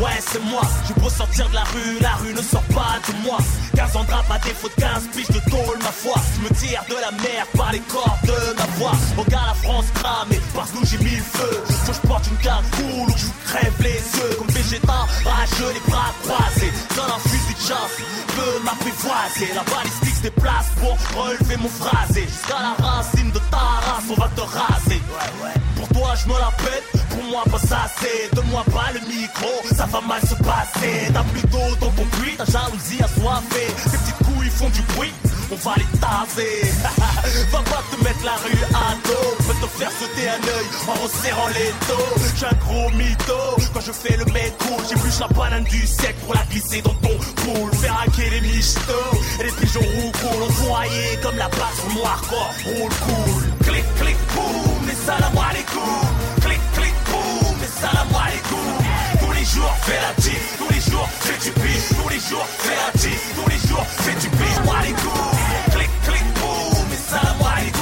Ouais, 0.00 0.20
c'est 0.20 0.42
moi, 0.44 0.60
je 0.86 0.92
peux 0.92 1.08
sortir 1.08 1.48
de 1.48 1.54
la 1.54 1.64
rue, 1.64 1.96
la 2.02 2.12
rue 2.20 2.34
ne 2.34 2.42
sort 2.42 2.62
pas 2.74 3.00
de 3.08 3.14
moi. 3.24 3.38
15 3.76 3.96
ans 3.96 4.04
de 4.04 4.12
à 4.12 4.38
défaut 4.44 4.68
de 4.68 4.80
15 4.82 5.08
piges 5.16 5.28
de 5.28 5.40
tôle, 5.48 5.78
ma 5.78 5.88
foi. 5.92 6.14
Je 6.36 6.40
me 6.44 6.52
tire 6.54 6.82
de 6.90 6.96
la 7.00 7.10
mer 7.12 7.46
par 7.56 7.72
les 7.72 7.80
cordes 7.88 8.12
de 8.24 8.52
ma 8.58 8.66
voix. 8.76 8.92
Regarde 9.16 9.46
la 9.46 9.54
France 9.54 9.86
cramée, 9.94 10.40
parce 10.54 10.70
que 10.72 10.84
j'ai 10.84 10.98
mis 10.98 11.16
le 11.16 11.22
feu. 11.22 11.56
je 11.86 12.06
porte 12.08 12.26
une 12.26 12.36
carte 12.38 12.64
cool 12.76 13.08
ou 13.08 13.12
que 13.14 13.18
je 13.18 13.48
crève 13.50 13.72
les 13.80 13.96
yeux. 14.20 14.34
Comme 14.36 14.48
végétal, 14.48 15.06
rageux, 15.24 15.72
les 15.72 15.90
bras 15.90 16.12
croisés. 16.24 16.72
Dans 16.94 17.08
un 17.16 17.18
fusil 17.20 17.54
de 17.54 17.60
chasse, 17.60 17.96
peux 18.36 18.56
m'apprivoiser. 18.64 19.48
La 19.56 19.64
balistique 19.64 20.16
se 20.16 20.22
déplace 20.28 20.66
pour 20.76 20.96
relever 21.24 21.56
mon 21.56 21.70
phrasé. 21.70 22.26
Jusqu'à 22.28 22.60
la 22.60 22.74
racine 22.86 23.30
de 23.30 23.40
ta 23.50 23.56
race, 23.88 24.04
on 24.10 24.20
va 24.20 24.28
te 24.36 24.42
raser. 24.42 25.00
Ouais, 25.08 25.44
ouais 25.46 25.75
je 26.14 26.28
me 26.28 26.34
la 26.38 26.50
pète 26.60 27.02
Pour 27.10 27.24
moi 27.30 27.42
pas 27.50 27.58
ça 27.58 27.88
c'est 28.00 28.34
Donne-moi 28.34 28.64
pas 28.72 28.92
le 28.92 29.00
micro 29.08 29.48
Ça 29.74 29.86
va 29.86 30.00
mal 30.02 30.20
se 30.22 30.34
passer 30.34 31.08
T'as 31.12 31.22
plutôt 31.24 31.56
d'eau 31.58 31.72
dans 31.80 31.90
ton 31.90 32.04
puits 32.20 32.36
Ta 32.36 32.44
jalousie 32.44 33.00
assoiffée 33.02 33.66
Ces 33.90 33.96
petites 33.98 34.26
couilles 34.26 34.50
font 34.50 34.68
du 34.68 34.82
bruit 34.96 35.12
on 35.48 35.54
va 35.54 35.76
les 35.76 35.84
taser 36.00 36.72
Va 37.52 37.58
pas 37.60 37.80
te 37.92 38.02
mettre 38.02 38.18
la 38.24 38.32
rue 38.34 38.64
à 38.74 38.94
dos 39.06 39.44
Peut 39.46 39.54
te 39.62 39.66
faire 39.78 39.92
sauter 39.92 40.28
un 40.28 40.44
œil 40.44 40.66
en 40.88 41.02
resserrant 41.04 41.46
les 41.54 41.72
dos 41.86 42.22
J'ai 42.36 42.46
un 42.46 42.66
gros 42.66 42.90
mytho 42.90 43.68
Quand 43.72 43.80
je 43.80 43.92
fais 43.92 44.16
le 44.16 44.24
métro 44.24 44.76
plus 45.00 45.20
la 45.20 45.28
banane 45.28 45.62
du 45.62 45.86
siècle 45.86 46.16
pour 46.24 46.34
la 46.34 46.42
glisser 46.50 46.82
dans 46.82 46.94
ton 46.94 47.16
poule 47.36 47.72
Faire 47.74 47.94
hacker 48.00 48.28
les 48.32 48.40
michetots 48.40 49.22
et 49.38 49.44
les 49.44 49.52
pigeons 49.52 49.86
roucoulent 50.02 50.52
On 50.68 51.22
comme 51.22 51.36
la 51.38 51.46
base 51.48 51.94
noire, 51.94 52.22
quoi, 52.28 52.50
roule 52.64 52.90
cool 52.90 53.44
Clic 53.64 53.84
clic 54.00 54.16
cool 54.34 54.75
salam 55.06 55.34
alaikum. 55.38 56.02
Clic, 56.42 56.58
clic, 56.76 56.94
boum, 57.10 57.54
et 57.62 57.72
salam 57.82 58.08
alaikum. 58.10 58.74
Tous 59.20 59.32
les 59.38 59.46
jours, 59.54 59.74
fais 59.86 60.00
la 60.06 60.12
tif. 60.22 60.42
Tous 60.58 60.70
les 60.74 60.82
jours, 60.90 61.08
fais 61.26 61.38
du 61.44 61.50
pif. 61.62 61.82
Tous 61.98 62.08
les 62.14 62.22
jours, 62.28 62.46
fais 62.64 62.78
la 62.84 62.90
tif. 63.00 63.20
Tous 63.36 63.48
les 63.52 63.60
jours, 63.68 63.86
fais 64.02 64.16
du 64.22 64.28
pif. 64.38 64.56
Alaikum. 64.78 65.28
Clic, 65.74 65.92
clic, 66.06 66.26
boum, 66.40 66.92
et 66.96 67.02
salam 67.12 67.38
alaikum. 67.40 67.74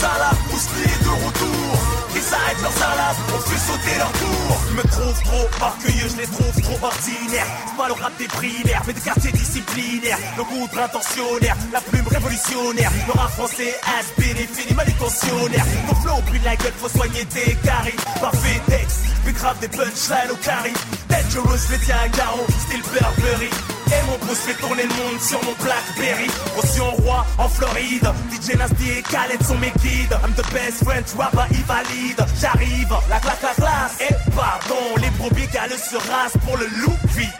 ça 0.00 0.08
salam, 0.08 0.36
pousse-les 0.50 0.94
de 1.04 1.10
retour. 1.24 1.72
Ils 2.16 2.28
arrêtent 2.38 2.62
leur 2.62 2.74
salade, 2.84 3.18
on 3.34 3.40
fait 3.48 3.62
sauter 3.68 3.94
leur 4.02 4.12
tour. 4.20 4.48
Je 4.70 4.74
me 4.78 4.82
trouve 4.94 5.16
trop 5.28 5.46
parfait 5.58 5.79
je 6.08 6.16
les 6.16 6.26
trouve 6.26 6.60
trop 6.62 6.86
ordinaires. 6.86 7.46
mal 7.76 7.76
pas 7.76 7.86
le 7.88 8.02
rap 8.02 8.12
des 8.18 8.26
primaires, 8.26 8.82
mais 8.86 8.92
des 8.92 9.00
quartiers 9.00 9.32
disciplinaires. 9.32 10.18
Le 10.36 10.44
contre 10.44 10.78
intentionnaire, 10.78 11.56
la 11.72 11.80
plume 11.80 12.08
révolutionnaire. 12.08 12.90
Le 13.06 13.12
rap 13.20 13.30
français 13.32 13.68
est 13.68 14.40
Fini 14.52 14.74
mal 14.74 14.86
intentionnaire. 14.88 15.64
flow 16.02 16.16
Puis 16.26 16.40
la 16.44 16.56
gueule, 16.56 16.72
faut 16.76 16.88
soigner 16.88 17.24
tes 17.26 17.54
caries. 17.62 17.94
Parfait 18.20 18.60
texte, 18.68 19.00
mais 19.26 19.32
grave 19.32 19.58
des 19.60 19.68
punchlines 19.68 20.30
au 20.32 20.36
carry. 20.36 20.72
Dangerous, 21.08 21.68
les 21.70 21.78
tiens 21.84 21.96
un 22.04 22.52
still 22.62 22.82
style 22.82 23.00
Burberry. 23.00 23.69
Et 23.92 24.02
mon 24.06 24.18
pouce 24.24 24.38
fait 24.46 24.54
tourner 24.54 24.84
le 24.84 24.88
monde 24.94 25.20
sur 25.20 25.40
mon 25.44 25.52
Blackberry. 25.58 26.30
Aussi 26.58 26.80
en 26.80 26.92
roi, 27.02 27.26
en 27.38 27.48
Floride. 27.48 28.08
DJ 28.30 28.54
Nasty 28.56 28.88
et 28.98 29.02
Khaled 29.02 29.42
sont 29.44 29.56
mes 29.58 29.72
guides. 29.82 30.14
I'm 30.22 30.32
the 30.36 30.46
best 30.54 30.84
friend 30.84 31.04
rapper, 31.18 31.36
bah, 31.36 31.46
il 31.50 31.64
valide. 31.64 32.22
J'arrive, 32.40 32.88
la 33.10 33.18
classe, 33.18 33.40
la 33.42 33.54
classe. 33.54 33.94
Et 34.08 34.14
pardon, 34.36 34.78
les 34.98 35.10
brebis 35.18 35.48
galeux 35.52 35.76
se 35.76 35.96
rasent 35.96 36.38
pour 36.44 36.56
le 36.56 36.66
loup 36.84 36.94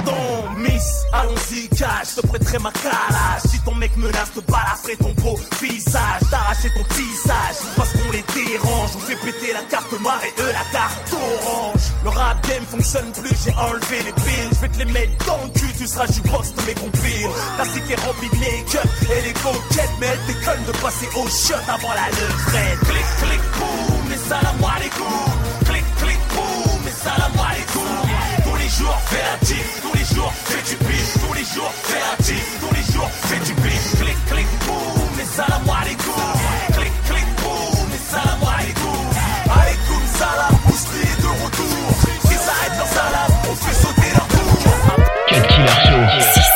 ton 0.05 0.50
Miss, 0.59 0.89
allons-y, 1.12 1.69
cash, 1.69 2.15
te 2.16 2.27
prêterai 2.27 2.59
ma 2.59 2.71
calage. 2.72 3.43
Si 3.49 3.59
ton 3.60 3.75
mec 3.77 3.97
menace, 3.97 4.33
te 4.34 4.41
balafrer 4.41 4.97
ton 4.97 5.15
profit. 5.15 5.69
fonctionne 12.70 13.10
plus, 13.12 13.34
j'ai 13.44 13.53
enlevé 13.54 13.98
les 14.06 14.12
piles. 14.12 14.50
Je 14.54 14.60
vais 14.60 14.69
te 14.69 14.78
les 14.78 14.92
mettre 14.92 15.26
dans 15.26 15.41
le 15.42 15.50
cul, 15.58 15.69
tu 15.76 15.86
seras 15.86 16.06
du 16.06 16.20
poste 16.22 16.54
de 16.56 16.62
mes 16.66 16.75
compiles. 16.75 17.26
La 17.58 17.64
est 17.66 18.00
remplie 18.06 18.31
de 18.31 18.36
make-up 18.38 18.86
et 19.10 19.22
les 19.26 19.32
coquettes, 19.34 19.94
mais 20.00 20.06
elle 20.12 20.25
déconne 20.34 20.64
de 20.66 20.72
passer 20.78 21.09
au 21.16 21.26
shot 21.28 21.60
avant 21.66 21.94
la 21.94 22.09
levrette. 22.10 22.78
Clic, 22.86 23.09
clic, 23.22 23.42
boum, 23.59 24.03
mais 24.09 24.16
ça 24.16 24.38
la 24.42 24.53
moi 24.60 24.75
les 24.80 24.91
coups. 24.91 25.34
Clic, 25.66 25.84
clic, 26.00 26.20
boum, 26.34 26.78
mais 26.84 26.94
ça 26.94 27.12
la 27.19 27.28
moi 27.34 27.48
les 27.59 27.66
coups. 27.72 28.04
Tous 28.44 28.56
les 28.56 28.69
jours, 28.70 28.98
fais 29.10 29.25
la 29.26 29.38
tif, 29.47 29.82
tous 29.82 29.94
les 29.98 30.04
jours, 30.14 30.32
fais 30.44 30.62
du 30.70 30.76
pif. 30.76 31.09
Tous 31.26 31.34
les 31.34 31.44
jours, 31.53 31.72
fais 31.72 32.03
la 32.06 32.16
tif, 32.22 32.47
tous 32.60 32.75
les 32.76 32.86
jours, 32.94 33.10
fais 33.26 33.41
du 33.44 33.54
pif. 33.54 33.82
Clic, 34.00 34.19
clic, 34.30 34.47
boum, 34.66 35.06
mais 35.16 35.25
ça 35.25 35.44
la 35.48 35.59
moi 35.60 35.69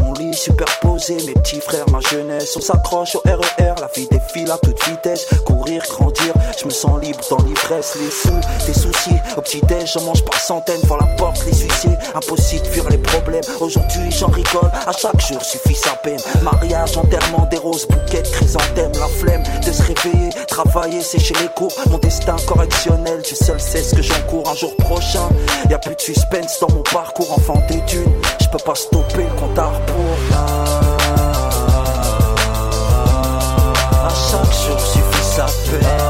mon 0.00 0.12
lit 0.14 0.32
superposé, 0.34 1.16
mes 1.26 1.34
petits 1.34 1.60
frères, 1.60 1.84
ma 1.90 2.00
jeunesse. 2.00 2.56
On 2.56 2.60
s'accroche 2.60 3.14
au 3.16 3.20
RER, 3.20 3.36
e 3.76 3.80
la 3.80 3.90
vie 3.94 4.08
défile 4.10 4.50
à 4.50 4.56
toute 4.58 4.82
vitesse. 4.88 5.26
Courir, 5.46 5.82
grandir, 5.90 6.32
je 6.58 6.64
me 6.64 6.70
sens 6.70 6.98
libre 7.02 7.18
dans 7.30 7.42
l'ivresse. 7.44 7.96
Les 8.00 8.08
fous, 8.10 8.40
des 8.66 8.72
soucis, 8.72 9.14
au 9.36 9.40
petit-déj, 9.42 9.92
j'en 9.94 10.00
mange 10.02 10.24
par 10.24 10.40
centaines. 10.40 10.80
Voir 10.84 11.00
la 11.00 11.16
porte, 11.16 11.38
les 11.44 11.52
huissiers, 11.52 11.90
impossible 12.14 12.62
de 12.62 12.68
fuir 12.68 12.88
les 12.90 12.98
problèmes. 12.98 13.42
Aujourd'hui, 13.60 14.10
j'en 14.10 14.28
rigole, 14.28 14.70
à 14.86 14.92
chaque 14.92 15.20
jour 15.20 15.42
suffit 15.42 15.74
sa 15.74 15.92
peine. 15.96 16.20
Mariage, 16.42 16.96
enterrement, 16.96 17.46
des 17.50 17.58
roses, 17.58 17.86
bouquets, 17.88 18.22
chrysanthèmes. 18.32 18.92
La 18.98 19.08
flemme 19.08 19.42
de 19.66 19.72
se 19.72 19.82
réveiller, 19.82 20.30
travailler, 20.48 21.02
sécher 21.02 21.34
les 21.42 21.48
cours. 21.48 21.72
Mon 21.90 21.98
destin 21.98 22.36
correctionnel, 22.46 23.22
je 23.28 23.34
seul 23.34 23.60
sais 23.60 23.82
ce 23.82 23.94
que 23.96 24.02
j'encours 24.02 24.48
un 24.48 24.54
jour 24.54 24.74
prochain. 24.76 25.28
Y 25.70 25.74
a 25.74 25.78
plus 25.78 25.94
de 25.94 26.00
suspense 26.00 26.58
dans 26.60 26.72
mon 26.74 26.82
parcours, 26.84 27.30
enfant 27.32 27.60
des 27.68 27.80
dunes. 27.88 28.12
Je 28.40 28.48
peux 28.58 28.64
pas 28.64 28.74
stopper 28.74 29.26
trop 29.44 29.52
tard 29.54 29.72
pour 29.86 30.16
ah, 30.34 30.46
à 34.04 34.10
chaque 34.10 34.52
jour 34.68 34.80
suffit 34.80 35.24
sa 35.24 35.46
peine 35.70 36.01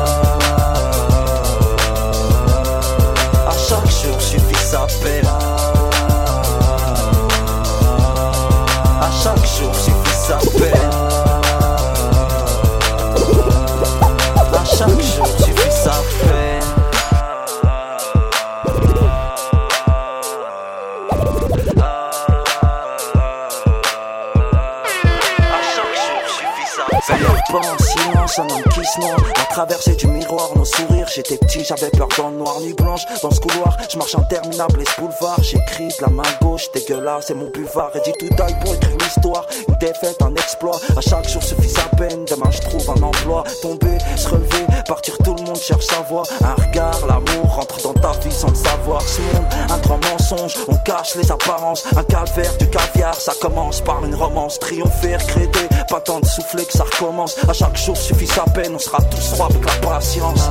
Avec 31.80 31.92
peur 31.96 32.08
dans 32.18 32.30
noir 32.30 32.60
nuit 32.60 32.74
blanche. 32.74 33.00
Dans 33.22 33.30
ce 33.30 33.40
couloir, 33.40 33.74
je 33.90 33.96
marche 33.96 34.14
interminable 34.14 34.82
et 34.82 34.84
ce 34.84 35.00
boulevard. 35.00 35.38
J'écris 35.42 35.88
la 36.02 36.08
main 36.08 36.22
gauche, 36.42 36.66
dégueulasse, 36.74 37.28
c'est 37.28 37.34
mon 37.34 37.48
buvard. 37.50 37.90
Et 37.94 38.00
dit 38.00 38.12
tout 38.18 38.34
taille 38.36 38.54
pour 38.62 38.74
écrire 38.74 38.96
l'histoire. 39.00 39.46
Une 39.68 39.76
défaite, 39.76 40.20
un 40.20 40.34
exploit. 40.34 40.78
À 40.96 41.00
chaque 41.00 41.26
jour 41.28 41.42
suffit 41.42 41.70
sa 41.70 41.84
peine. 41.96 42.26
Demain, 42.26 42.50
je 42.50 42.60
trouve 42.60 42.90
un 42.98 43.02
emploi. 43.02 43.44
Tomber, 43.62 43.96
se 44.16 44.28
relever, 44.28 44.66
partir, 44.86 45.16
tout 45.24 45.34
le 45.34 45.44
monde 45.44 45.56
cherche 45.56 45.86
sa 45.86 46.00
voix. 46.02 46.24
Un 46.44 46.62
regard, 46.62 47.06
l'amour 47.06 47.54
rentre 47.54 47.80
dans 47.82 47.94
ta 47.94 48.12
vie 48.18 48.30
sans 48.32 48.48
le 48.50 48.54
savoir. 48.54 49.00
Ce 49.00 49.20
monde, 49.22 49.46
un 49.70 49.78
grand 49.78 49.98
mensonge, 50.12 50.54
on 50.68 50.76
cache 50.84 51.14
les 51.16 51.32
apparences. 51.32 51.84
Un 51.96 52.04
calvaire, 52.04 52.54
du 52.58 52.68
caviar, 52.68 53.14
ça 53.14 53.32
commence 53.40 53.80
par 53.80 54.04
une 54.04 54.14
romance. 54.14 54.58
Triompher, 54.58 55.16
créder, 55.26 55.68
pas 55.88 56.00
tant 56.02 56.20
de 56.20 56.26
souffler 56.26 56.66
que 56.66 56.72
ça 56.72 56.84
recommence. 56.84 57.34
À 57.48 57.54
chaque 57.54 57.76
jour 57.78 57.96
suffit 57.96 58.26
sa 58.26 58.42
peine, 58.42 58.74
on 58.74 58.78
sera 58.78 58.98
tous 59.04 59.30
trois 59.32 59.46
avec 59.46 59.64
la 59.64 59.88
patience. 59.88 60.50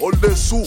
قول 0.00 0.14
لي 0.22 0.28
السوق 0.28 0.66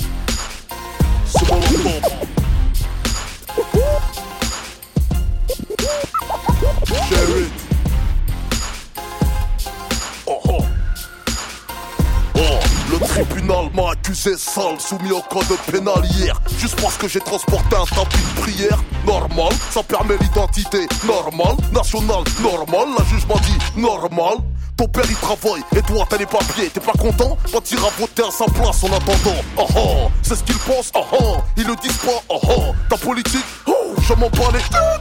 m'a 13.73 13.91
accusé 13.91 14.35
sale, 14.37 14.79
soumis 14.79 15.11
au 15.11 15.21
code 15.21 15.57
pénal 15.71 16.03
hier. 16.15 16.39
Juste 16.59 16.79
parce 16.81 16.97
que 16.97 17.07
j'ai 17.07 17.19
transporté 17.19 17.75
un 17.75 17.85
tapis 17.85 18.17
de 18.35 18.41
prière, 18.41 18.79
normal, 19.05 19.53
ça 19.71 19.83
permet 19.83 20.17
l'identité, 20.19 20.87
normal, 21.05 21.55
national 21.73 22.23
normal, 22.41 22.87
la 22.97 23.05
juge 23.05 23.25
m'a 23.27 23.35
dit, 23.35 23.79
normal. 23.79 24.35
Ton 24.75 24.87
père 24.87 25.05
il 25.07 25.15
travaille 25.15 25.61
et 25.75 25.81
toi 25.83 26.05
t'as 26.09 26.17
les 26.17 26.25
papiers, 26.25 26.67
t'es 26.73 26.79
pas 26.79 26.93
content 26.93 27.37
On 27.53 27.61
tira 27.61 27.89
voter 27.99 28.23
à 28.23 28.31
sa 28.31 28.45
place 28.45 28.83
en 28.83 28.87
attendant. 28.87 29.41
Oh 29.55 29.67
oh, 29.77 30.07
c'est 30.23 30.35
ce 30.35 30.43
qu'il 30.43 30.57
pense, 30.57 30.89
oh 30.95 31.01
oh, 31.21 31.37
ils 31.57 31.65
le 31.67 31.75
disent 31.75 31.95
pas, 31.97 32.19
oh 32.29 32.39
oh, 32.49 32.71
ta 32.89 32.97
politique, 32.97 33.45
oh 33.67 33.82
je 34.07 34.13
m'en 34.13 34.29
bats 34.29 34.51
les 34.53 34.59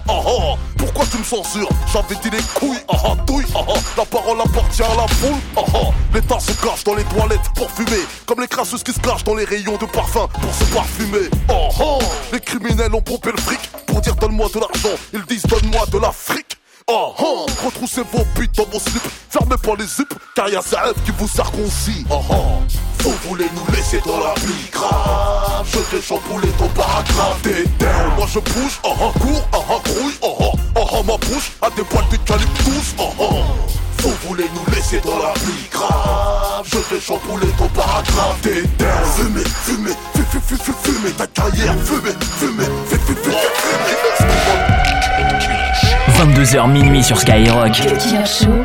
ah 0.09 0.13
Pourquoi 0.79 1.05
tu 1.11 1.19
me 1.19 1.25
censures 1.25 1.69
J'avais 1.93 2.15
dit 2.23 2.31
les 2.31 2.43
couilles, 2.55 2.79
ah 2.89 3.15
douille, 3.27 3.45
ah 3.55 3.61
La 3.97 4.05
parole 4.05 4.41
appartient 4.41 4.83
à 4.83 4.89
la 4.95 5.07
foule, 5.09 5.41
ah 5.57 5.61
ah. 5.75 5.79
L'État 6.15 6.39
se 6.39 6.53
cache 6.53 6.85
dans 6.85 6.95
les 6.95 7.05
toilettes 7.05 7.41
pour 7.57 7.71
fumer, 7.73 8.01
comme 8.27 8.41
les 8.41 8.49
crasseuses 8.49 8.83
qui 8.83 8.93
se 8.93 9.01
cachent 9.01 9.25
dans 9.25 9.35
les 9.35 9.45
rayons 9.45 9.77
de 9.77 9.87
parfum 9.87 10.29
pour 10.41 10.55
se 10.55 10.65
parfumer, 10.73 11.29
Oh 11.81 11.99
Les 12.33 12.41
criminels 12.41 12.95
ont 12.95 13.03
pompé 13.03 13.31
le 13.35 13.41
fric 13.41 13.61
pour 13.87 14.01
dire 14.01 14.15
donne-moi 14.17 14.49
de 14.55 14.61
l'argent, 14.61 14.99
ils 15.13 15.23
disent 15.27 15.43
donne-moi 15.47 15.85
de 15.93 15.99
la 15.99 16.13
fric. 16.13 16.57
Oh, 16.89 17.47
Retroussez 17.65 18.03
vos 18.13 18.25
buts 18.37 18.49
dans 18.57 18.65
vos 18.65 18.79
slips, 18.81 19.07
fermez 19.31 19.57
pas 19.63 19.75
les 19.79 19.87
zips, 19.87 20.13
car 20.35 20.49
y'a 20.49 20.61
Zaev 20.63 20.95
qui 21.05 21.13
vous 21.17 21.29
circoncis. 21.29 22.05
Oh, 22.11 22.21
oh. 22.31 22.35
Vous 23.01 23.15
voulez 23.29 23.47
nous 23.55 23.75
laisser 23.75 24.01
dans 24.07 24.19
la 24.23 24.31
pluie 24.35 24.55
grave 24.71 25.22
je 25.91 25.97
te 25.97 26.01
chambouler 26.03 26.49
ton 26.59 26.67
paragraphe 26.69 27.43
Moi 28.17 28.27
je 28.33 28.39
bouge, 28.39 28.79
en 28.85 28.91
ah, 29.01 29.09
ah, 29.15 29.19
cours, 29.19 29.49
en 29.53 29.65
ah, 29.69 29.75
un 29.75 29.91
grouille, 29.91 30.91
en 31.01 31.05
ma 31.05 31.17
bouche 31.17 31.53
à 31.63 31.71
des 31.71 31.83
poils 31.83 32.05
de 32.11 32.17
tous, 32.17 32.95
Vous 33.99 34.15
voulez 34.29 34.45
nous 34.55 34.75
laisser 34.75 35.01
dans 35.01 35.19
la 35.19 35.33
vie 35.41 35.69
grave 35.73 36.65
Je 36.67 36.77
vais 36.95 37.01
chambouler 37.01 37.49
ton 37.59 37.67
paragraphe 37.69 38.41
T'es 38.43 38.51
fumer, 39.17 39.45
fumer, 39.65 39.91
fumez, 40.15 40.41
fumez, 40.47 40.75
fumez, 40.85 41.11
ta 41.13 41.27
carrière 41.27 41.75
fumer, 41.85 42.11
fumez, 42.39 42.65
fumer, 42.89 43.33
fumez, 46.15 46.43
fumez 46.43 46.43
22h 46.43 46.71
minuit 46.71 47.03
sur 47.03 47.19
Skyrock. 47.21 47.75
chaud. 48.25 48.65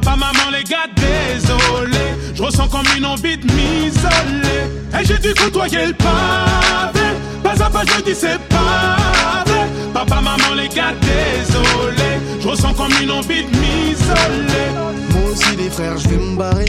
Papa, 0.00 0.12
maman, 0.16 0.50
les 0.52 0.64
gars, 0.64 0.86
désolé. 0.96 2.00
Je 2.34 2.42
ressens 2.42 2.66
comme 2.68 2.80
une 2.96 3.04
envie 3.04 3.36
de 3.36 3.44
m'isoler. 3.44 4.64
Et 4.98 5.04
j'ai 5.04 5.18
dû 5.18 5.34
côtoyer 5.34 5.88
le 5.88 5.92
pavé. 5.92 7.08
Pas 7.44 7.62
à 7.62 7.68
pas, 7.68 7.82
je 7.86 8.02
dis 8.02 8.14
c'est 8.14 8.38
pas 8.48 9.44
Papa, 9.92 10.22
maman, 10.22 10.54
les 10.56 10.70
gars, 10.74 10.94
désolé. 10.98 12.40
Je 12.40 12.48
ressens 12.48 12.72
comme 12.72 12.90
une 13.02 13.10
envie 13.10 13.42
de 13.44 13.48
m'isoler. 13.48 14.70
Moi 15.12 15.30
aussi, 15.30 15.56
les 15.56 15.68
frères, 15.68 15.98
je 15.98 16.08
vais 16.08 16.16
me 16.16 16.38
barrer. 16.38 16.64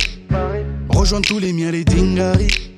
Rejoindre 0.89 1.25
tous 1.25 1.39
les 1.39 1.53
miens, 1.53 1.71
les 1.71 1.85
dingaris. 1.85 2.71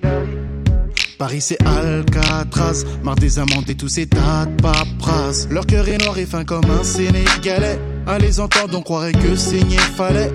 Paris 1.17 1.39
c'est 1.41 1.57
Alcatraz, 1.65 2.83
Mar 3.03 3.15
des 3.15 3.39
et 3.39 3.75
tous 3.75 3.87
ces 3.87 4.05
tas 4.05 4.45
de 4.45 4.61
paperasses. 4.61 5.47
Leur 5.49 5.65
cœur 5.65 5.87
est 5.87 5.97
noir 5.97 6.17
et 6.17 6.25
fin 6.25 6.43
comme 6.43 6.65
un 6.79 6.83
Sénégalais. 6.83 7.79
À 8.05 8.17
les 8.19 8.39
entendre, 8.39 8.77
on 8.77 8.81
croirait 8.81 9.13
que 9.13 9.35
saigner 9.35 9.77
fallait. 9.77 10.29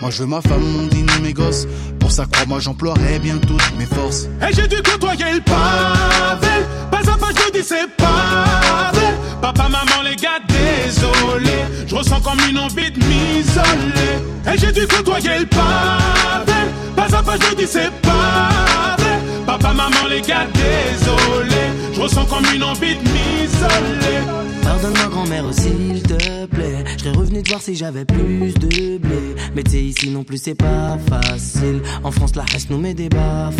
Moi 0.00 0.10
je 0.10 0.22
veux 0.22 0.26
ma 0.26 0.40
femme, 0.40 0.62
mon 0.64 0.86
dîner, 0.86 1.12
mes 1.22 1.32
gosses. 1.32 1.66
Pour 2.00 2.10
ça, 2.10 2.26
crois-moi, 2.30 2.58
j'emploierai 2.60 3.18
bien 3.20 3.38
toutes 3.38 3.78
mes 3.78 3.86
forces. 3.86 4.26
Et 4.42 4.52
j'ai 4.52 4.66
dû 4.68 4.82
côtoyer 4.82 5.34
le 5.34 5.40
pavé. 5.40 6.48
Pas 6.90 6.98
à 6.98 7.16
pas, 7.18 7.28
je 7.28 7.52
dis 7.60 7.64
c'est 7.66 7.88
pavé. 7.96 9.06
Papa, 9.40 9.64
maman, 9.70 10.02
les 10.04 10.16
gars, 10.16 10.40
désolé. 10.48 11.52
Je 11.86 11.94
ressens 11.94 12.20
comme 12.20 12.38
une 12.50 12.58
envie 12.58 12.90
de 12.90 12.98
m'isoler. 12.98 14.54
Et 14.54 14.58
j'ai 14.58 14.72
dû 14.72 14.86
côtoyer 14.88 15.38
le 15.38 15.46
pavé. 15.46 16.58
Pas 16.96 17.16
à 17.16 17.22
pas, 17.22 17.36
je 17.50 17.54
dis 17.54 17.66
c'est 17.68 17.90
pas 18.02 18.63
maman, 19.74 20.06
les 20.08 20.22
gars, 20.22 20.46
désolé. 20.52 21.60
Je 21.92 22.00
ressens 22.00 22.24
comme 22.26 22.44
une 22.54 22.62
envie 22.62 22.94
de 22.94 23.00
m'isoler. 23.00 24.26
pardonne 24.62 24.92
ma 24.94 25.06
grand-mère 25.08 25.44
s'il 25.52 26.02
te 26.02 26.44
plaît 26.46 26.84
Je 27.02 27.10
revenu 27.16 27.40
te 27.42 27.50
voir 27.50 27.62
si 27.62 27.74
j'avais 27.76 28.04
plus 28.04 28.52
de 28.54 28.98
blé 28.98 29.20
Mais 29.54 29.62
t'es 29.62 29.80
ici 29.82 30.10
non 30.10 30.24
plus 30.24 30.38
c'est 30.42 30.56
pas 30.56 30.98
facile 31.08 31.80
En 32.02 32.10
France 32.10 32.34
la 32.34 32.42
reste 32.42 32.68
nous 32.70 32.78
met 32.78 32.94
des 32.94 33.08
bas 33.08 33.50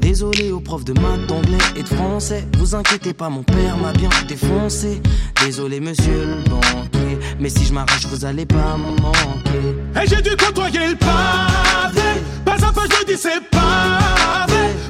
Désolé 0.00 0.52
aux 0.52 0.60
profs 0.60 0.84
de 0.86 0.94
maths, 0.94 1.26
d'anglais 1.28 1.58
et 1.76 1.82
de 1.82 1.88
français 1.88 2.48
Vous 2.56 2.74
inquiétez 2.74 3.12
pas 3.12 3.28
mon 3.28 3.42
père 3.42 3.76
m'a 3.76 3.92
bien 3.92 4.08
défoncé 4.26 5.02
Désolé 5.44 5.80
monsieur 5.80 6.24
le 6.24 6.48
banquier 6.48 7.18
Mais 7.38 7.50
si 7.50 7.66
je 7.66 7.74
m'arrache 7.74 8.06
vous 8.06 8.24
allez 8.24 8.46
pas 8.46 8.78
me 8.78 9.00
manquer 9.02 9.56
Et 9.94 9.98
eh, 10.02 10.06
j'ai 10.06 10.22
dû 10.22 10.34
côtoyer 10.34 10.88
le 10.90 10.96
pavé 10.96 12.00
Pas 12.44 12.54
un 12.66 12.72
pas 12.72 12.82
je 12.84 13.04
dis 13.12 13.18
c'est 13.20 13.42
pas 13.50 13.97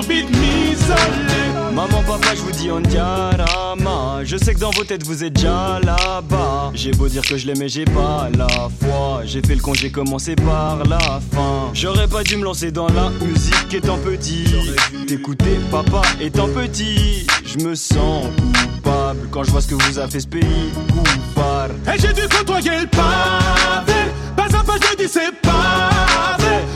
envie 0.00 0.24
de 0.24 0.30
m'isoler. 0.30 1.72
Maman, 1.74 2.02
papa, 2.04 2.34
je 2.34 2.40
vous 2.42 2.50
dis 2.52 2.70
on 2.70 2.80
diarama. 2.80 4.20
Je 4.24 4.36
sais 4.36 4.52
que 4.54 4.58
dans 4.58 4.70
vos 4.70 4.84
têtes 4.84 5.04
vous 5.04 5.24
êtes 5.24 5.32
déjà 5.34 5.78
là-bas. 5.82 6.70
J'ai 6.74 6.90
beau 6.92 7.08
dire 7.08 7.22
que 7.22 7.36
je 7.36 7.46
l'aimais, 7.46 7.68
j'ai 7.68 7.84
pas 7.84 8.28
la 8.36 8.46
foi. 8.48 9.22
J'ai 9.24 9.40
fait 9.40 9.54
le 9.54 9.60
congé 9.60 9.90
commencé 9.90 10.34
par 10.34 10.78
la 10.88 10.98
fin. 11.32 11.70
J'aurais 11.74 12.08
pas 12.08 12.22
dû 12.22 12.36
me 12.36 12.44
lancer 12.44 12.70
dans 12.70 12.88
la 12.88 13.10
musique 13.24 13.72
étant 13.72 13.98
petit. 13.98 14.46
T'écouter 15.06 15.58
papa 15.70 16.02
étant 16.20 16.48
petit. 16.48 17.26
Je 17.46 17.64
me 17.64 17.74
sens 17.74 18.26
coupable 18.34 19.28
quand 19.30 19.44
je 19.44 19.50
vois 19.50 19.60
ce 19.62 19.68
que 19.68 19.74
vous 19.76 19.98
a 19.98 20.08
fait 20.08 20.20
ce 20.20 20.26
pays. 20.28 20.70
Coupable. 20.88 21.74
Et 21.92 21.98
j'ai 21.98 22.12
dû 22.12 22.22
côtoyer 22.28 22.80
le 22.82 22.86
pavé. 22.86 24.00
Pas 24.36 24.44
à 24.58 24.62
pas, 24.64 24.74
je 24.90 25.04
dis 25.06 25.10
c'est 25.10 25.32
pas 25.40 25.88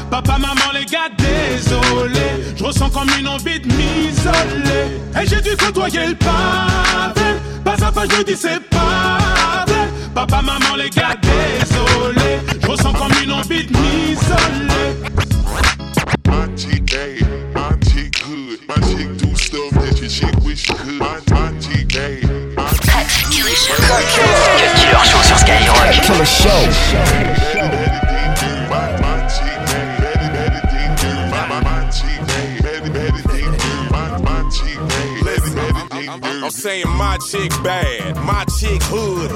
Papa, 0.09 0.38
maman, 0.38 0.71
les 0.73 0.85
gars, 0.85 1.09
désolé. 1.19 2.21
Sont 2.73 2.90
comme 2.90 3.06
une 3.18 3.28
envie 3.28 3.61
de 3.61 3.66
m'isoler. 3.68 4.99
Et 5.14 5.25
j'ai 5.26 5.40
dû 5.40 5.56
côtoyer 5.56 6.08
le 6.08 6.14
pavé. 6.16 7.26
Pas 7.64 7.75
à 7.87 7.92
pas, 7.92 8.02
je 8.11 8.16
me 8.18 8.25
dis 8.25 8.37
c'est 8.37 8.58
pas 8.68 9.25
Papa, 10.12 10.42
maman, 10.42 10.75
les 10.76 10.90
gars, 10.90 11.14
désolé. 11.23 12.25
food. 38.97 39.31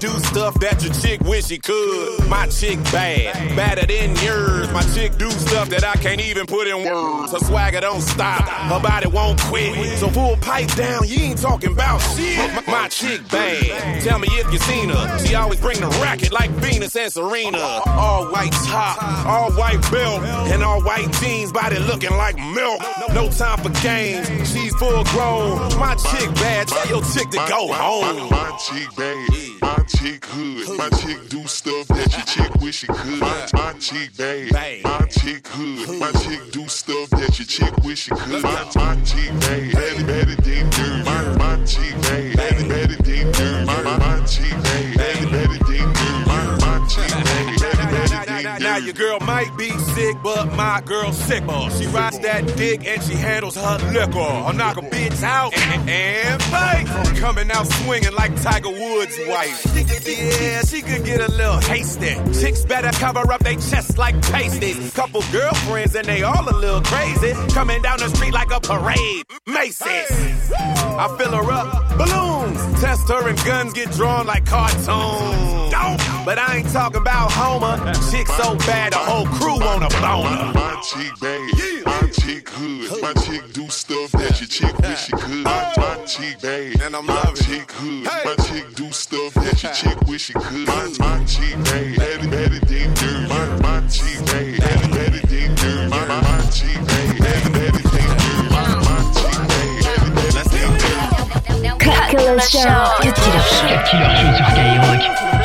Do 0.00 0.10
stuff 0.20 0.54
that 0.60 0.80
your 0.84 0.94
chick 0.94 1.20
wish 1.22 1.46
she 1.46 1.58
could. 1.58 2.28
My 2.28 2.46
chick 2.46 2.78
bad, 2.94 3.34
badder 3.56 3.84
than 3.84 4.14
yours. 4.24 4.70
My 4.70 4.82
chick 4.94 5.16
do 5.18 5.28
stuff 5.28 5.70
that 5.70 5.82
I 5.82 5.94
can't 5.96 6.20
even 6.22 6.46
put 6.46 6.68
in 6.68 6.84
words. 6.86 7.32
Her 7.32 7.38
swagger 7.40 7.80
don't 7.80 8.00
stop, 8.00 8.42
her 8.48 8.78
body 8.78 9.08
won't 9.08 9.40
quit. 9.40 9.98
So 9.98 10.08
pull 10.08 10.36
pipe 10.36 10.72
down, 10.74 11.08
you 11.08 11.16
ain't 11.18 11.42
talking 11.42 11.72
about 11.72 11.98
shit. 11.98 12.38
My 12.68 12.86
chick 12.88 13.28
bad, 13.28 14.00
tell 14.04 14.20
me 14.20 14.28
if 14.32 14.52
you 14.52 14.60
seen 14.60 14.88
her. 14.88 15.18
She 15.18 15.34
always 15.34 15.60
bring 15.60 15.80
the 15.80 15.88
racket 16.00 16.32
like 16.32 16.50
Venus 16.52 16.94
and 16.94 17.12
Serena. 17.12 17.58
All 17.86 18.26
white 18.30 18.52
top, 18.66 19.02
all 19.26 19.50
white 19.54 19.80
belt, 19.90 20.22
and 20.52 20.62
all 20.62 20.80
white 20.80 21.10
jeans. 21.14 21.50
Body 21.50 21.80
looking 21.80 22.16
like 22.16 22.36
milk. 22.36 22.80
No 23.14 23.28
time 23.32 23.58
for 23.58 23.82
games. 23.82 24.28
She's 24.52 24.72
full 24.76 25.02
grown. 25.10 25.58
My 25.80 25.96
chick 25.96 26.32
bad, 26.36 26.68
tell 26.68 26.86
your 26.88 27.02
chick 27.02 27.30
to 27.30 27.38
go 27.48 27.72
home. 27.72 28.30
My 28.30 28.56
chick 28.58 28.94
bad 28.94 29.57
chick 29.88 30.24
hood. 30.26 30.76
My 30.78 30.88
chick 30.98 31.18
do 31.28 31.46
stuff 31.46 31.86
that 31.88 32.12
your 32.16 32.26
chick 32.26 32.54
wish 32.60 32.78
she 32.78 32.86
could. 32.86 33.18
My, 33.20 33.46
my 33.54 33.72
chick 33.74 34.16
bad. 34.16 34.82
My 34.84 35.06
chick 35.10 35.46
hood. 35.48 35.98
My 36.00 36.12
chick 36.12 36.40
do 36.52 36.66
stuff 36.68 37.10
that 37.10 37.38
your 37.38 37.46
chick 37.46 37.74
wish 37.82 38.02
she 38.02 38.10
could. 38.10 38.42
My, 38.42 38.62
my 38.76 38.94
chick 39.04 39.30
bad. 39.40 39.72
bad 39.72 40.06
bad 40.06 40.36
bad. 40.36 40.44
ding. 40.44 41.04
My, 41.04 41.22
my 41.38 41.64
chick 41.64 41.94
bad. 42.02 42.36
bad 42.36 42.68
bad 42.68 42.98
bad. 42.98 43.02
ding. 43.04 43.66
My, 43.66 43.96
my 43.98 44.26
chick 44.26 44.50
bad. 44.52 44.96
bad 44.96 45.30
bad 45.30 45.58
bad. 45.58 45.94
ding. 45.96 46.24
My, 46.24 46.48
my 46.60 46.88
chick 46.88 47.08
bad 47.10 47.57
now, 48.60 48.76
your 48.76 48.92
girl 48.94 49.18
might 49.20 49.54
be 49.56 49.70
sick, 49.70 50.16
but 50.22 50.46
my 50.52 50.80
girl 50.84 51.12
sick. 51.12 51.44
Uh, 51.48 51.68
she 51.78 51.86
rides 51.86 52.18
that 52.20 52.46
dick 52.56 52.84
and 52.86 53.02
she 53.02 53.14
handles 53.14 53.56
her 53.56 53.78
liquor. 53.92 54.18
I'll 54.18 54.52
knock 54.52 54.76
a 54.76 54.80
bitch 54.80 55.22
out 55.22 55.56
and, 55.56 55.88
and 55.88 56.42
fight. 56.44 56.86
Coming 57.16 57.50
out 57.50 57.66
swinging 57.66 58.12
like 58.14 58.40
Tiger 58.42 58.70
Woods' 58.70 59.18
wife. 59.26 59.66
Yeah, 60.06 60.62
she 60.62 60.82
could 60.82 61.04
get 61.04 61.20
a 61.20 61.30
little 61.32 61.58
hasty. 61.60 62.14
Chicks 62.40 62.64
better 62.64 62.90
cover 62.98 63.30
up 63.32 63.40
their 63.40 63.54
chests 63.56 63.98
like 63.98 64.20
pasties. 64.30 64.92
Couple 64.94 65.22
girlfriends 65.32 65.94
and 65.94 66.06
they 66.06 66.22
all 66.22 66.48
a 66.48 66.56
little 66.56 66.82
crazy. 66.82 67.32
Coming 67.52 67.82
down 67.82 67.98
the 67.98 68.08
street 68.10 68.32
like 68.32 68.50
a 68.50 68.60
parade. 68.60 69.24
Macy's. 69.46 70.42
I 70.52 71.14
fill 71.18 71.32
her 71.32 71.52
up. 71.52 71.96
Balloons. 71.98 72.80
Test 72.80 73.08
her 73.08 73.28
and 73.28 73.38
guns 73.44 73.72
get 73.72 73.90
drawn 73.92 74.26
like 74.26 74.46
cartoons. 74.46 75.70
Don't 75.72 76.17
but 76.28 76.36
I 76.38 76.58
ain't 76.58 76.68
talking 76.68 77.00
about 77.00 77.32
Homer. 77.32 77.78
Chick 78.12 78.28
so 78.28 78.54
bad, 78.68 78.92
the 78.92 78.98
whole 78.98 79.24
crew 79.24 79.58
want 79.64 79.80
a 79.82 79.88
boner. 79.98 80.52
My 80.52 80.76
chick 80.84 81.08
bad, 81.24 81.40
my 81.86 82.06
chick 82.12 82.46
hood. 82.50 83.00
My 83.00 83.14
chick 83.14 83.50
do 83.54 83.66
stuff 83.70 84.12
that 84.12 84.36
your 84.38 84.46
chick 84.46 84.78
wish 84.80 85.04
she 85.08 85.12
could. 85.12 85.42
My 85.44 86.04
chick 86.06 86.38
bad, 86.42 86.82
and 86.82 86.94
I'm 86.94 87.06
my 87.06 87.16
chick 87.34 87.72
hood. 87.72 88.04
My 88.04 88.36
chick 88.44 88.66
do 88.74 88.92
stuff 88.92 89.32
that 89.40 89.56
your 89.62 89.72
chick 89.72 89.98
wish 90.02 90.24
she 90.24 90.34
could. 90.34 90.68
My 90.68 91.16
chick 91.24 91.56
bad, 91.64 91.96
baddie, 91.96 92.28
baddie, 92.28 92.68
ding, 92.68 92.92
dirt. 92.92 93.62
My 93.64 93.80
chick 93.88 94.20
bad, 94.28 94.60
baddie, 94.60 94.92
baddie, 94.92 95.28
ding, 95.32 95.54
dirt. 95.54 95.88
My 95.88 96.44
chick 96.52 96.76
bad, 96.76 97.16
baddie, 97.24 97.56
baddie, 97.56 97.88
ding, 97.88 98.16
dirt. 98.20 98.84
My 98.84 99.00
chick 99.16 99.38
bad, 99.48 100.12
baddie, 100.12 100.76
baddie, 100.76 101.62
ding, 101.62 101.62
dirt. 101.72 101.80
Cut 101.80 102.10
killer 102.10 102.38
show. 102.40 102.66
Cut 103.00 103.16
killer 103.16 103.16
show. 103.16 103.68
Cut 103.72 103.88
killer 103.88 104.12
show 104.12 104.36
sur 104.36 104.44
Skyrock. 104.44 105.37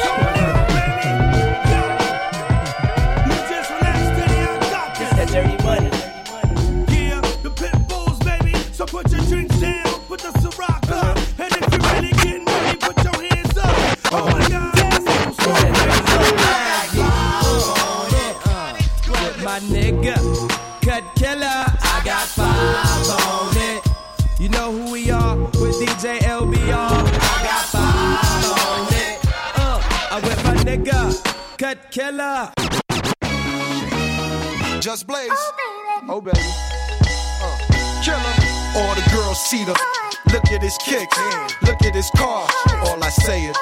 at 40.64 40.70
his 40.70 40.78
kicks, 40.78 41.18
look 41.64 41.84
at 41.84 41.94
his 41.94 42.10
car. 42.12 42.48
All 42.86 43.04
I 43.04 43.10
say 43.10 43.44
is, 43.46 43.56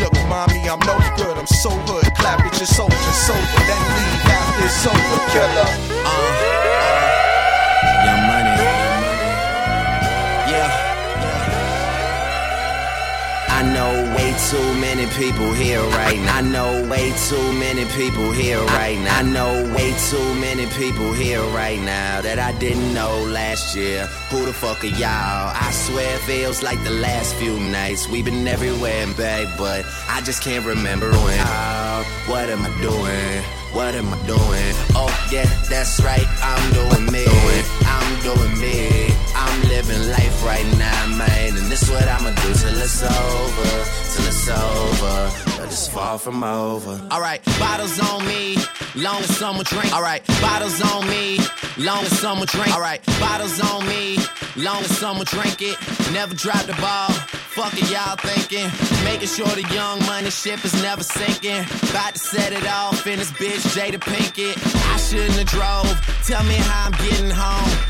look, 0.00 0.12
mommy, 0.28 0.68
I'm 0.68 0.78
no 0.80 0.98
good. 1.16 1.36
I'm 1.38 1.46
so 1.46 1.70
hood. 1.70 2.04
Clap 2.14 2.40
at 2.40 2.56
your 2.58 2.66
soldier, 2.66 2.96
sober. 3.26 3.60
Then 3.68 3.80
leave 3.94 4.26
after 4.26 4.66
it's 4.66 4.86
over, 4.86 5.18
killer. 5.32 5.89
know 13.80 13.92
way 14.16 14.30
too 14.52 14.66
many 14.86 15.06
people 15.22 15.50
here 15.64 15.82
right 16.00 16.18
now. 16.26 16.36
I 16.40 16.42
know 16.56 16.70
way 16.94 17.06
too 17.30 17.46
many 17.64 17.84
people 18.00 18.28
here 18.42 18.62
right 18.78 18.98
now. 19.06 19.16
I 19.22 19.24
know 19.36 19.52
way 19.78 19.88
too 20.10 20.26
many 20.46 20.66
people 20.82 21.10
here 21.24 21.42
right 21.60 21.80
now 21.96 22.14
that 22.26 22.38
I 22.38 22.50
didn't 22.64 22.90
know 22.98 23.12
last 23.40 23.64
year. 23.80 24.00
Who 24.30 24.38
the 24.44 24.52
fuck 24.64 24.80
are 24.88 24.96
y'all? 25.04 25.40
I 25.66 25.68
swear 25.86 26.08
it 26.18 26.22
feels 26.32 26.58
like 26.68 26.80
the 26.90 26.96
last 27.08 27.30
few 27.40 27.54
nights. 27.80 28.02
We've 28.12 28.28
been 28.30 28.46
everywhere 28.56 29.00
and 29.06 29.16
back, 29.26 29.46
but 29.62 29.80
I 30.16 30.20
just 30.28 30.40
can't 30.46 30.64
remember 30.74 31.08
when. 31.24 31.38
Oh, 31.52 32.00
what 32.30 32.46
am 32.54 32.60
I 32.70 32.72
doing? 32.88 33.32
What 33.78 33.92
am 34.00 34.06
I 34.16 34.18
doing? 34.34 34.72
Oh, 35.02 35.10
yeah, 35.34 35.46
that's 35.74 35.94
right, 36.08 36.28
I'm 36.50 36.64
doing 36.80 37.06
me 37.14 37.24
doing 38.22 38.58
me, 38.60 39.08
I'm 39.34 39.68
living 39.68 40.00
life 40.10 40.44
right 40.44 40.66
now, 40.78 41.16
man. 41.16 41.56
And 41.56 41.66
this 41.72 41.88
what 41.90 42.06
I'ma 42.06 42.30
do 42.30 42.50
till 42.54 42.76
it's 42.78 43.02
over, 43.02 43.72
till 44.12 44.24
it's 44.28 44.48
over. 44.48 45.62
I 45.62 45.66
just 45.66 45.90
fall 45.90 46.18
from 46.18 46.42
over. 46.44 46.92
Alright, 47.12 47.44
bottles 47.58 47.98
on 48.10 48.26
me, 48.26 48.56
long 48.94 49.20
as 49.20 49.36
summer 49.36 49.64
drink. 49.64 49.92
Alright, 49.94 50.26
bottles 50.40 50.80
on 50.92 51.06
me, 51.08 51.38
long 51.78 52.02
as 52.04 52.18
summer 52.18 52.46
drink. 52.46 52.68
Alright, 52.74 53.04
bottles 53.18 53.60
on 53.60 53.86
me, 53.86 54.18
long 54.56 54.80
as 54.82 54.96
summer 54.98 55.24
drink 55.24 55.62
it. 55.62 55.76
Never 56.12 56.34
drop 56.34 56.64
the 56.64 56.74
ball. 56.80 57.10
Fuck 57.56 57.74
it, 57.74 57.90
y'all 57.90 58.16
thinking. 58.16 58.70
Making 59.04 59.28
sure 59.28 59.46
the 59.48 59.66
young 59.74 59.98
money 60.06 60.30
ship 60.30 60.64
is 60.64 60.74
never 60.82 61.02
sinking. 61.02 61.60
About 61.90 62.14
to 62.14 62.18
set 62.18 62.52
it 62.52 62.66
off 62.68 63.06
in 63.06 63.18
this 63.18 63.32
bitch, 63.32 63.64
Jada 63.76 63.98
Pinkett. 63.98 64.56
I 64.94 64.96
shouldn't 64.98 65.36
have 65.36 65.46
drove. 65.46 66.00
Tell 66.26 66.44
me 66.44 66.54
how 66.54 66.88
I'm 66.88 66.92
getting 67.08 67.30
home. 67.30 67.89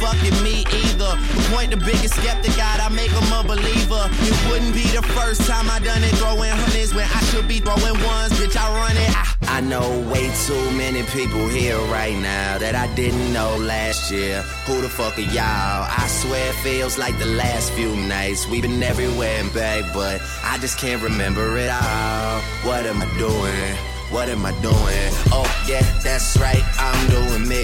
fucking 0.00 0.38
me 0.42 0.64
either. 0.88 1.12
point 1.52 1.70
the 1.70 1.76
biggest 1.76 2.14
skeptic 2.16 2.58
out, 2.58 2.80
I 2.80 2.88
make 2.88 3.10
him 3.12 3.28
a 3.32 3.44
believer. 3.44 4.04
It 4.24 4.34
wouldn't 4.50 4.72
be 4.74 4.88
the 4.96 5.04
first 5.14 5.44
time 5.46 5.68
I 5.70 5.78
done 5.78 6.02
it, 6.02 6.12
throwing 6.16 6.50
hundreds 6.50 6.94
when 6.94 7.04
I 7.04 7.20
should 7.30 7.46
be 7.46 7.60
throwing 7.60 7.96
ones, 8.08 8.32
bitch, 8.40 8.56
I 8.56 8.66
run 8.80 8.96
it. 8.96 9.10
I, 9.14 9.58
I 9.58 9.60
know 9.60 9.86
way 10.10 10.32
too 10.46 10.64
many 10.72 11.02
people 11.12 11.46
here 11.48 11.78
right 11.92 12.16
now 12.16 12.58
that 12.58 12.74
I 12.74 12.92
didn't 12.94 13.32
know 13.32 13.56
last 13.60 14.10
year. 14.10 14.40
Who 14.66 14.80
the 14.80 14.88
fuck 14.88 15.18
are 15.18 15.30
y'all? 15.36 15.84
I 15.96 16.06
swear 16.08 16.48
it 16.48 16.56
feels 16.66 16.96
like 16.96 17.16
the 17.18 17.26
last 17.36 17.70
few 17.72 17.94
nights. 18.08 18.48
We've 18.48 18.62
been 18.62 18.82
everywhere 18.82 19.38
and 19.38 19.52
back, 19.52 19.84
but 19.92 20.20
I 20.42 20.56
just 20.58 20.78
can't 20.78 21.02
remember 21.02 21.58
it 21.58 21.68
all. 21.68 22.40
What 22.64 22.86
am 22.86 22.98
I 23.02 23.08
doing? 23.18 23.70
What 24.10 24.28
am 24.28 24.44
I 24.44 24.50
doing? 24.60 25.06
Oh, 25.30 25.46
yeah, 25.68 25.84
that's 26.02 26.36
right. 26.38 26.64
I'm 26.78 27.00
doing 27.10 27.46
me. 27.48 27.62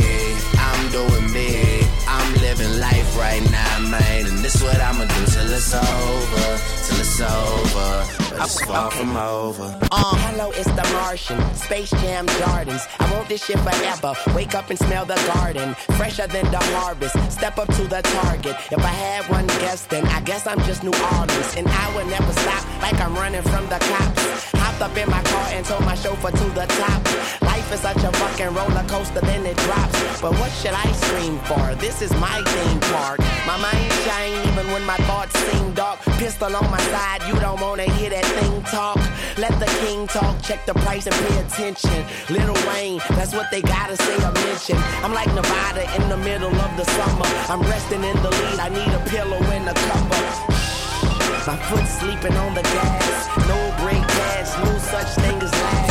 I'm 0.66 0.82
doing 0.92 1.32
me. 1.32 1.85
I'm 2.26 2.34
living 2.42 2.80
life 2.80 3.16
right 3.18 3.44
now, 3.52 3.78
man. 3.88 4.26
And 4.26 4.38
this 4.44 4.60
what 4.60 4.80
I'ma 4.80 5.04
do 5.06 5.22
till 5.32 5.48
it's 5.56 5.72
over, 5.74 6.46
till 6.86 6.98
it's 7.04 7.20
over. 7.20 7.88
It's 8.42 8.60
far 8.64 8.88
okay. 8.88 8.98
from 8.98 9.16
over. 9.16 9.66
Uh, 9.92 10.16
hello, 10.26 10.50
it's 10.50 10.70
the 10.80 10.86
Martian, 11.00 11.38
Space 11.54 11.90
Jam 12.02 12.26
Jordans. 12.26 12.82
I 12.98 13.04
want 13.14 13.28
this 13.28 13.44
shit 13.44 13.58
forever. 13.60 14.12
Wake 14.34 14.56
up 14.56 14.68
and 14.70 14.78
smell 14.78 15.04
the 15.06 15.14
garden, 15.34 15.74
fresher 15.98 16.26
than 16.26 16.50
the 16.50 16.60
harvest. 16.74 17.14
Step 17.30 17.58
up 17.58 17.68
to 17.76 17.82
the 17.86 18.02
target. 18.02 18.56
If 18.72 18.78
I 18.80 18.94
had 19.04 19.30
one 19.30 19.46
guess, 19.62 19.86
then 19.86 20.04
I 20.08 20.20
guess 20.22 20.48
I'm 20.48 20.60
just 20.64 20.82
New 20.82 20.96
Orleans, 21.14 21.50
and 21.56 21.68
I 21.68 21.86
would 21.94 22.08
never 22.08 22.32
stop 22.32 22.64
like 22.82 23.00
I'm 23.00 23.14
running 23.14 23.42
from 23.42 23.64
the 23.68 23.78
cops. 23.78 24.50
Hopped 24.62 24.82
up 24.82 24.96
in 24.96 25.08
my 25.08 25.22
car 25.22 25.46
and 25.54 25.64
told 25.64 25.84
my 25.84 25.94
chauffeur 25.94 26.32
to 26.32 26.44
the 26.58 26.66
top 26.82 27.00
life 27.66 27.72
is 27.74 27.80
such 27.80 27.96
a 28.04 28.10
fucking 28.18 28.48
roller 28.54 28.84
coaster, 28.88 29.20
then 29.20 29.44
it 29.46 29.56
drops. 29.58 30.20
But 30.20 30.32
what 30.38 30.50
should 30.52 30.72
I 30.72 30.90
scream 30.92 31.38
for? 31.40 31.74
This 31.76 32.02
is 32.02 32.10
my 32.14 32.42
theme 32.42 32.80
park. 32.92 33.18
My 33.46 33.56
mind 33.58 33.92
shine 34.04 34.34
even 34.48 34.72
when 34.72 34.84
my 34.84 34.96
thoughts 35.08 35.38
seem 35.46 35.72
dark. 35.74 36.00
Pistol 36.18 36.54
on 36.54 36.68
my 36.70 36.80
side, 36.92 37.22
you 37.28 37.34
don't 37.40 37.60
wanna 37.60 37.84
hear 37.96 38.10
that 38.10 38.24
thing 38.24 38.62
talk. 38.64 38.98
Let 39.38 39.58
the 39.58 39.66
king 39.82 40.06
talk, 40.06 40.34
check 40.42 40.64
the 40.66 40.74
price 40.74 41.06
and 41.06 41.14
pay 41.24 41.38
attention. 41.44 41.98
Lil 42.30 42.54
Wayne, 42.68 43.00
that's 43.16 43.34
what 43.34 43.50
they 43.50 43.62
gotta 43.62 43.96
say 43.96 44.16
or 44.26 44.32
mention. 44.46 44.76
I'm 45.04 45.12
like 45.14 45.30
Nevada 45.34 45.82
in 45.96 46.08
the 46.08 46.16
middle 46.18 46.54
of 46.66 46.70
the 46.78 46.84
summer. 46.96 47.28
I'm 47.52 47.60
resting 47.74 48.02
in 48.04 48.16
the 48.22 48.30
lead, 48.30 48.58
I 48.66 48.68
need 48.68 48.92
a 49.00 49.02
pillow 49.10 49.40
and 49.56 49.66
a 49.68 49.74
cover. 49.88 50.24
My 51.48 51.56
foot 51.68 51.86
sleeping 52.00 52.36
on 52.42 52.54
the 52.54 52.62
gas. 52.62 53.16
No 53.50 53.58
brake 53.82 54.06
gas. 54.18 54.48
no 54.64 54.72
such 54.92 55.08
thing 55.24 55.38
as 55.42 55.52
last. 55.52 55.85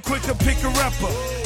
quick 0.07 0.21
to 0.23 0.33
pick 0.35 0.55
her 0.63 0.73
up. 0.87 0.93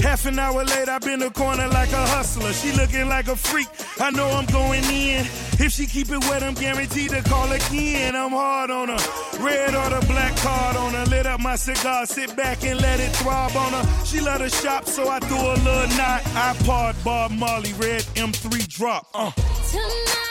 Half 0.02 0.26
an 0.28 0.38
hour 0.38 0.64
late, 0.64 0.88
I've 0.88 1.02
been 1.02 1.20
the 1.20 1.32
corner 1.32 1.68
like 1.68 1.92
a 1.92 2.06
hustler. 2.14 2.54
She 2.54 2.72
looking 2.74 3.08
like 3.10 3.28
a 3.28 3.36
freak. 3.36 3.68
I 4.00 4.12
know 4.12 4.28
I'm 4.30 4.46
going 4.46 4.84
in. 4.86 5.26
If 5.66 5.72
she 5.72 5.86
keep 5.88 6.10
it 6.10 6.20
wet, 6.30 6.44
I'm 6.44 6.54
guaranteed 6.54 7.10
to 7.12 7.22
call 7.24 7.52
again. 7.52 8.16
I'm 8.16 8.30
hard 8.32 8.70
on 8.70 8.88
her. 8.90 9.00
Red 9.40 9.74
or 9.76 9.90
the 9.90 10.06
black 10.08 10.36
card 10.38 10.76
on 10.78 10.94
her. 10.94 11.06
Lit 11.06 11.26
up 11.26 11.40
my 11.40 11.56
cigar, 11.56 12.06
sit 12.06 12.36
back 12.38 12.64
and 12.64 12.80
let 12.82 13.00
it 13.00 13.12
throb 13.18 13.56
on 13.56 13.72
her. 13.74 14.06
She 14.06 14.22
let 14.22 14.42
her 14.42 14.50
shop, 14.50 14.86
so 14.86 15.10
I 15.10 15.20
threw 15.20 15.38
a 15.38 15.58
little 15.68 15.90
knot. 15.98 16.22
iPod, 16.50 17.04
Bob 17.04 17.32
Marley, 17.32 17.74
red 17.74 18.04
M3 18.24 18.68
drop. 18.68 19.08
Uh. 19.14 19.32
Tonight. 19.70 20.31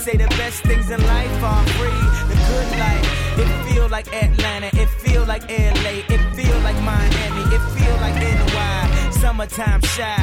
say 0.00 0.16
the 0.16 0.28
best 0.28 0.62
things 0.64 0.88
in 0.88 0.98
life 1.06 1.42
are 1.44 1.66
free. 1.76 2.02
The 2.32 2.36
good 2.50 2.70
life. 2.80 3.06
It 3.38 3.48
feel 3.72 3.86
like 3.90 4.06
Atlanta. 4.14 4.70
It 4.74 4.88
feel 4.88 5.26
like 5.26 5.42
LA. 5.42 5.96
It 6.16 6.22
feel 6.34 6.58
like 6.60 6.80
Miami. 6.90 7.42
It 7.54 7.62
feel 7.76 7.96
like 8.04 8.14
NY. 8.16 9.10
Summertime 9.20 9.82
shy. 9.82 10.14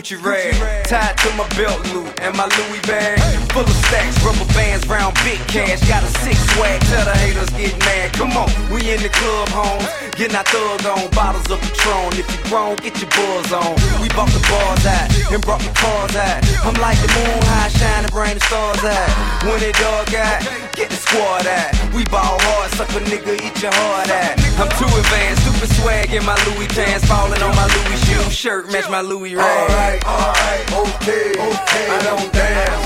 Gucci 0.07 0.23
red, 0.23 0.85
tied 0.87 1.19
to 1.19 1.31
my 1.35 1.49
belt 1.59 1.83
loop 1.92 2.07
and 2.23 2.37
my 2.37 2.47
Louis 2.47 2.79
bag. 2.87 3.19
Full 3.51 3.66
of 3.66 3.77
stacks, 3.90 4.14
rubber 4.23 4.47
bands, 4.55 4.87
round 4.87 5.16
big 5.27 5.40
cash. 5.51 5.83
Got 5.88 6.05
a 6.05 6.07
six 6.23 6.38
swag, 6.55 6.81
tell 6.83 7.05
the 7.05 7.11
haters 7.19 7.51
get 7.59 7.77
mad. 7.81 8.12
Come 8.12 8.31
on, 8.37 8.47
we 8.71 8.88
in 8.92 9.03
the 9.03 9.09
club, 9.09 9.49
homes. 9.49 9.88
Getting 10.14 10.37
our 10.37 10.45
thug 10.45 10.87
on, 10.87 11.11
bottles 11.11 11.51
of 11.51 11.59
Patron. 11.61 12.12
If 12.23 12.27
you 12.31 12.38
grown, 12.49 12.77
get 12.77 12.95
your 13.03 13.11
buzz 13.19 13.53
on. 13.53 13.75
We 14.01 14.07
bought 14.14 14.31
the 14.31 14.38
bars 14.47 14.87
out 14.87 15.11
and 15.33 15.42
brought 15.42 15.61
the 15.62 15.75
cars 15.75 16.14
out. 16.14 16.38
I'm 16.62 16.79
like 16.81 17.03
the 17.03 17.11
moon 17.19 17.42
high, 17.51 17.69
shining, 17.75 18.11
brain 18.14 18.38
the 18.38 18.45
stars 18.47 18.85
out. 18.87 19.11
When 19.42 19.59
it 19.59 19.75
dog 19.75 20.14
out, 20.14 20.38
get 20.79 20.90
the 20.90 20.96
squad 21.09 21.47
at. 21.47 21.71
We 21.95 22.05
ball 22.07 22.37
hard, 22.40 22.71
sucker 22.75 23.03
nigga, 23.07 23.35
eat 23.38 23.57
your 23.62 23.73
heart 23.73 24.11
at. 24.11 24.35
I'm 24.61 24.71
too 24.79 24.90
advanced, 24.90 25.42
super 25.47 25.69
swag 25.81 26.12
in 26.12 26.25
my 26.25 26.37
Louis 26.47 26.69
pants, 26.69 27.07
falling 27.07 27.40
on 27.42 27.55
my 27.55 27.66
Louis 27.75 27.99
shoe 28.07 28.27
shirt, 28.31 28.73
match 28.73 28.88
my 28.90 29.01
Louis 29.01 29.35
rag. 29.35 29.47
Alright, 29.47 30.01
alright, 30.05 30.64
okay, 30.83 31.31
okay, 31.38 31.85
I 31.95 32.01
don't 32.11 32.31
dance. 32.33 32.85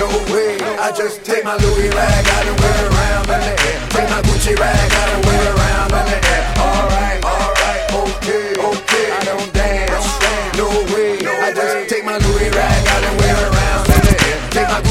No 0.00 0.08
way, 0.34 0.58
I 0.78 0.92
just 0.92 1.24
take 1.24 1.44
my 1.44 1.56
Louis 1.56 1.88
rag, 1.90 2.24
I 2.38 2.40
don't 2.46 2.60
wear 2.60 2.78
around 2.92 3.26
in 3.34 3.40
the 3.48 3.52
air. 3.68 3.80
Take 3.94 4.10
my 4.14 4.22
Gucci 4.26 4.54
rag, 4.58 4.76
I 5.00 5.04
don't 5.10 5.24
wear 5.24 5.44
around 5.56 5.90
in 6.00 6.04
the 6.12 6.18
air. 6.30 6.44
Alright, 6.62 7.24
alright. 7.24 7.35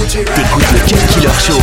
T'écoutes 0.08 0.64
le 0.72 0.80
qui 0.86 0.96
Killer 1.08 1.34
Show. 1.40 1.60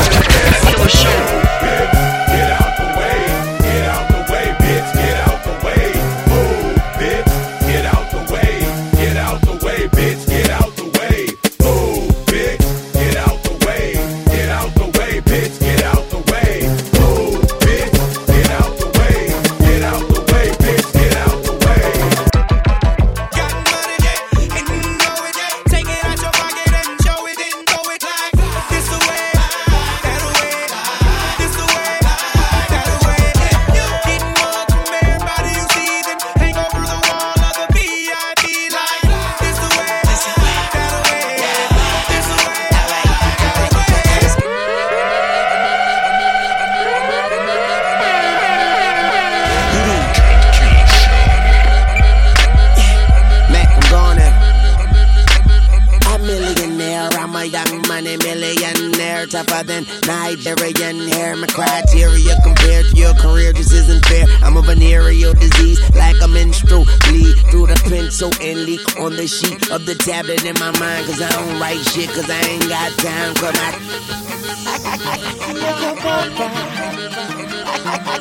tablet 70.05 70.45
in 70.45 70.55
my 70.55 70.71
mind, 70.81 71.07
cause 71.07 71.23
I 71.23 71.29
don't 71.31 71.61
write 71.61 71.79
shit, 71.79 72.09
cause 72.11 72.29
I 72.29 72.41
ain't 72.43 72.69
got 72.69 72.91
time 72.99 73.35
for 73.39 73.53
my. 73.55 73.69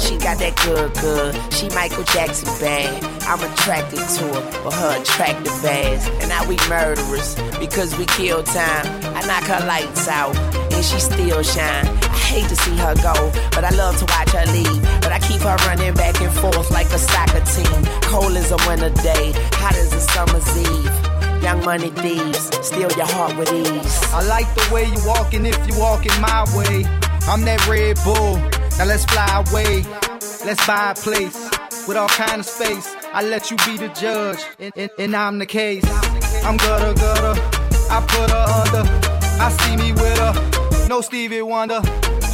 She 0.02 0.17
got 0.17 0.39
that 0.39 0.54
good, 0.65 0.93
good. 0.95 1.54
She 1.54 1.69
Michael 1.69 2.04
Jackson 2.04 2.47
bad. 2.60 3.04
I'm 3.24 3.39
attracted 3.54 4.00
to 4.00 4.26
her, 4.26 4.63
but 4.63 4.74
her 4.74 5.02
attractive 5.02 5.54
ass. 5.65 6.10
And 6.19 6.28
now 6.30 6.45
we 6.50 6.58
murderers 6.67 7.36
because 7.60 7.97
we 7.97 8.06
kill 8.08 8.43
time. 8.43 8.86
I 9.15 9.21
knock 9.26 9.43
her 9.45 9.65
lights 9.65 10.10
out, 10.10 10.36
and 10.74 10.84
she 10.84 11.00
still 11.00 11.43
shine 11.43 11.86
hate 12.32 12.48
to 12.48 12.56
see 12.56 12.78
her 12.78 12.96
go, 12.96 13.13
but 13.52 13.63
I 13.67 13.72
love 13.76 14.00
to 14.00 14.06
watch 14.06 14.32
her 14.32 14.46
leave. 14.56 14.82
But 15.04 15.12
I 15.12 15.20
keep 15.20 15.41
her 15.41 15.56
running 15.67 15.94
back 15.94 16.20
and 16.22 16.34
forth 16.39 16.72
like 16.72 16.89
a 16.91 16.98
soccer 16.98 17.44
team. 17.54 17.80
Cold 18.08 18.36
as 18.41 18.52
a 18.52 18.60
winter 18.67 18.89
day, 19.04 19.34
hot 19.60 19.76
as 19.76 19.91
a 19.94 20.00
summer's 20.00 20.48
eve. 20.58 20.96
Young 21.44 21.62
money 21.65 21.89
thieves, 22.02 22.44
steal 22.65 22.89
your 22.94 23.10
heart 23.17 23.36
with 23.38 23.52
ease. 23.52 23.96
I 24.17 24.22
like 24.36 24.50
the 24.56 24.65
way 24.74 24.86
you 24.86 25.00
walking 25.06 25.46
if 25.46 25.60
you 25.67 25.78
walking 25.78 26.15
my 26.22 26.44
way. 26.58 26.86
I'm 27.28 27.41
that 27.46 27.62
Red 27.67 27.98
Bull, 28.06 28.36
now 28.80 28.86
let's 28.91 29.06
fly 29.06 29.30
away. 29.46 29.84
Let's 30.48 30.65
buy 30.65 30.91
a 30.91 30.96
place 30.96 31.38
with 31.88 31.98
all 31.98 32.08
kind 32.10 32.39
of 32.39 32.46
space. 32.46 32.96
I 33.13 33.24
let 33.24 33.52
you 33.52 33.58
be 33.67 33.76
the 33.78 33.89
judge, 33.89 34.39
and, 34.60 34.72
and, 34.78 34.91
and 34.98 35.15
I'm 35.15 35.38
the 35.38 35.46
case. 35.46 35.84
I'm 36.46 36.56
gutter 36.56 36.94
gutter, 36.94 37.41
I 37.96 38.00
put 38.12 38.30
her 38.30 38.46
under. 38.62 38.88
I 39.44 39.50
see 39.60 39.76
me 39.76 39.91
with 39.91 40.17
her, 40.20 40.88
no 40.88 41.02
Stevie 41.02 41.41
Wonder. 41.41 41.82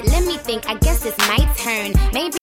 right, 0.00 0.10
let 0.10 0.24
me 0.26 0.36
think. 0.38 0.68
I 0.68 0.74
guess 0.74 1.04
it's 1.04 1.18
my 1.28 1.38
turn. 1.58 1.92
Maybe 2.12 2.39